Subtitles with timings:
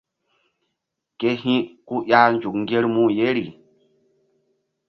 [1.19, 3.45] Ke hi̧ ku ƴah nzuk ŋgermu yeri.